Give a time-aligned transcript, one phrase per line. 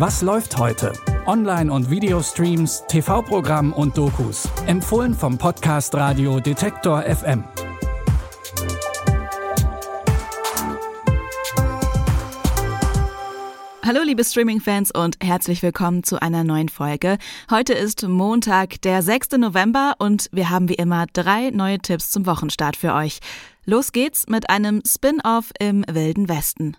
[0.00, 0.94] Was läuft heute?
[1.26, 4.48] Online- und Videostreams, TV-Programm und Dokus.
[4.66, 7.44] Empfohlen vom Podcast Radio Detektor FM.
[13.84, 17.18] Hallo liebe Streaming-Fans und herzlich willkommen zu einer neuen Folge.
[17.50, 19.32] Heute ist Montag, der 6.
[19.32, 23.18] November und wir haben wie immer drei neue Tipps zum Wochenstart für euch.
[23.66, 26.78] Los geht's mit einem Spin-off im Wilden Westen.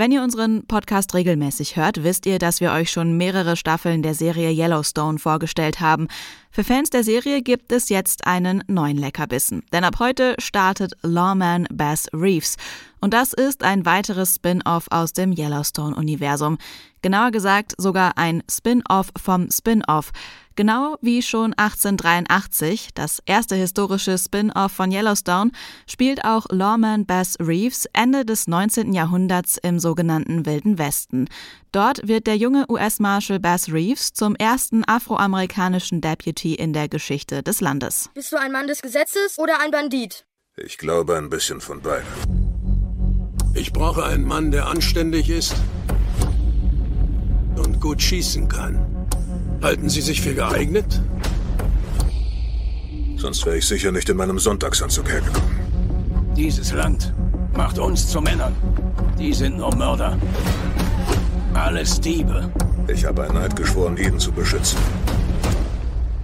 [0.00, 4.14] Wenn ihr unseren Podcast regelmäßig hört, wisst ihr, dass wir euch schon mehrere Staffeln der
[4.14, 6.08] Serie Yellowstone vorgestellt haben.
[6.52, 9.62] Für Fans der Serie gibt es jetzt einen neuen Leckerbissen.
[9.72, 12.56] Denn ab heute startet Lawman Bass Reeves.
[13.00, 16.58] Und das ist ein weiteres Spin-off aus dem Yellowstone-Universum.
[17.02, 20.10] Genauer gesagt sogar ein Spin-off vom Spin-off.
[20.56, 25.52] Genau wie schon 1883, das erste historische Spin-off von Yellowstone,
[25.86, 28.92] spielt auch Lawman Bass Reeves Ende des 19.
[28.92, 31.28] Jahrhunderts im sogenannten Wilden Westen.
[31.72, 37.60] Dort wird der junge US-Marshal Bass Reeves zum ersten afroamerikanischen Deputy in der Geschichte des
[37.60, 38.10] Landes.
[38.14, 40.26] Bist du ein Mann des Gesetzes oder ein Bandit?
[40.56, 42.06] Ich glaube ein bisschen von beidem.
[43.54, 45.54] Ich brauche einen Mann, der anständig ist
[47.56, 49.06] und gut schießen kann.
[49.62, 51.00] Halten Sie sich für geeignet?
[53.16, 55.60] Sonst wäre ich sicher nicht in meinem Sonntagsanzug hergekommen.
[56.36, 57.12] Dieses Land
[57.54, 58.54] macht uns zu Männern.
[59.18, 60.18] Die sind nur Mörder.
[61.52, 62.50] Alles Diebe.
[62.88, 64.78] Ich habe einen Eid geschworen, Eden zu beschützen.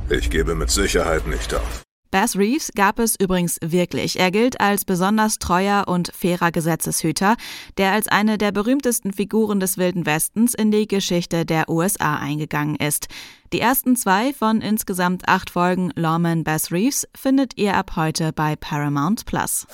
[0.09, 1.83] Ich gebe mit Sicherheit nicht auf.
[2.13, 4.19] Bass Reeves gab es übrigens wirklich.
[4.19, 7.37] Er gilt als besonders treuer und fairer Gesetzeshüter,
[7.77, 12.77] der als eine der berühmtesten Figuren des Wilden Westens in die Geschichte der USA eingegangen
[12.77, 13.09] ist.
[13.53, 18.55] Die ersten zwei von insgesamt acht Folgen Lawman Bass Reeves findet ihr ab heute bei
[18.55, 19.67] Paramount Plus.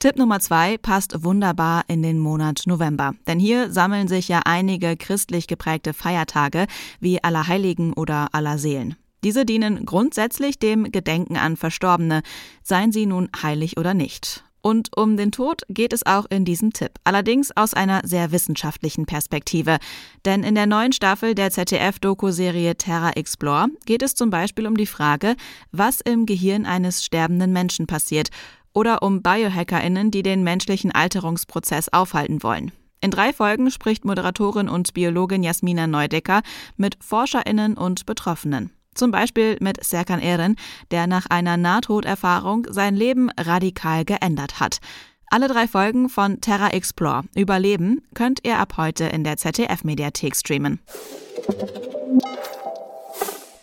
[0.00, 3.14] Tipp Nummer zwei passt wunderbar in den Monat November.
[3.26, 6.66] Denn hier sammeln sich ja einige christlich geprägte Feiertage
[7.00, 8.94] wie Allerheiligen oder Allerseelen.
[9.24, 12.22] Diese dienen grundsätzlich dem Gedenken an Verstorbene,
[12.62, 14.44] seien sie nun heilig oder nicht.
[14.60, 19.06] Und um den Tod geht es auch in diesem Tipp, allerdings aus einer sehr wissenschaftlichen
[19.06, 19.78] Perspektive.
[20.24, 24.86] Denn in der neuen Staffel der ZDF-Doku-Serie Terra Explore geht es zum Beispiel um die
[24.86, 25.36] Frage,
[25.72, 28.30] was im Gehirn eines sterbenden Menschen passiert
[28.78, 32.70] oder um BiohackerInnen, die den menschlichen Alterungsprozess aufhalten wollen.
[33.00, 36.42] In drei Folgen spricht Moderatorin und Biologin Jasmina Neudecker
[36.76, 38.70] mit ForscherInnen und Betroffenen.
[38.94, 40.54] Zum Beispiel mit Serkan Eren,
[40.92, 44.78] der nach einer Nahtoderfahrung sein Leben radikal geändert hat.
[45.26, 50.78] Alle drei Folgen von Terra Explore Überleben könnt ihr ab heute in der ZDF-Mediathek streamen.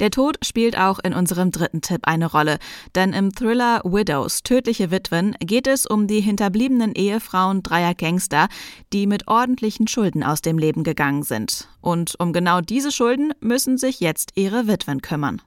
[0.05, 2.59] Der Tod spielt auch in unserem dritten Tipp eine Rolle,
[2.93, 8.47] denn im Thriller Widows, tödliche Witwen, geht es um die hinterbliebenen Ehefrauen dreier Gangster,
[8.93, 11.69] die mit ordentlichen Schulden aus dem Leben gegangen sind.
[11.81, 15.41] Und um genau diese Schulden müssen sich jetzt ihre Witwen kümmern.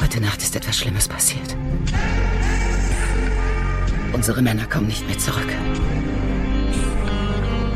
[0.00, 1.56] Heute Nacht ist etwas Schlimmes passiert.
[4.12, 5.52] Unsere Männer kommen nicht mehr zurück.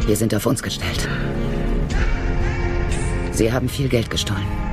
[0.07, 1.09] Wir sind auf uns gestellt.
[3.33, 4.70] Sie haben viel Geld gestohlen.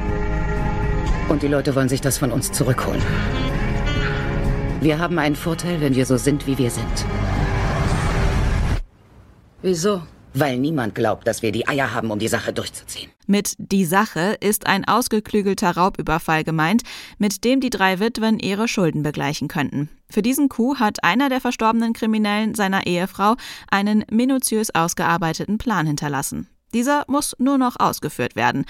[1.30, 3.02] Und die Leute wollen sich das von uns zurückholen.
[4.80, 7.06] Wir haben einen Vorteil, wenn wir so sind, wie wir sind.
[9.62, 10.04] Wieso?
[10.34, 13.12] Weil niemand glaubt, dass wir die Eier haben, um die Sache durchzuziehen.
[13.26, 16.84] Mit die Sache ist ein ausgeklügelter Raubüberfall gemeint,
[17.18, 19.90] mit dem die drei Witwen ihre Schulden begleichen könnten.
[20.10, 23.36] Für diesen Coup hat einer der verstorbenen Kriminellen seiner Ehefrau
[23.70, 26.48] einen minutiös ausgearbeiteten Plan hinterlassen.
[26.74, 28.66] Dieser muss nur noch ausgeführt werden.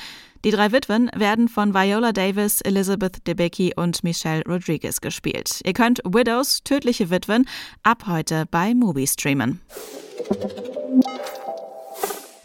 [0.45, 5.61] Die drei Witwen werden von Viola Davis, Elizabeth Debicki und Michelle Rodriguez gespielt.
[5.65, 7.47] Ihr könnt Widows, tödliche Witwen,
[7.83, 9.61] ab heute bei Mubi streamen.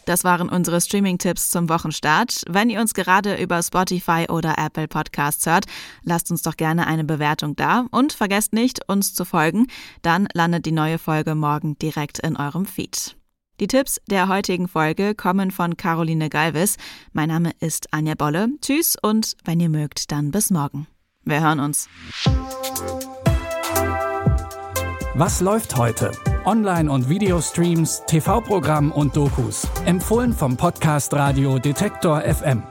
[0.05, 2.43] Das waren unsere Streaming-Tipps zum Wochenstart.
[2.49, 5.65] Wenn ihr uns gerade über Spotify oder Apple Podcasts hört,
[6.03, 9.67] lasst uns doch gerne eine Bewertung da und vergesst nicht, uns zu folgen.
[10.01, 13.15] Dann landet die neue Folge morgen direkt in eurem Feed.
[13.59, 16.77] Die Tipps der heutigen Folge kommen von Caroline Galvis.
[17.11, 18.47] Mein Name ist Anja Bolle.
[18.61, 20.87] Tschüss und wenn ihr mögt, dann bis morgen.
[21.23, 21.87] Wir hören uns.
[25.15, 26.11] Was läuft heute?
[26.45, 29.67] Online- und Videostreams, TV-Programm und Dokus.
[29.85, 32.63] Empfohlen vom Podcast Radio Detektor FM.